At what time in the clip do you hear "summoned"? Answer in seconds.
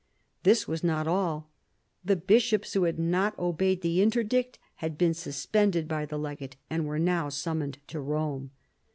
7.29-7.77